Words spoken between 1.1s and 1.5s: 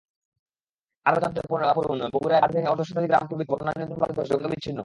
জানতে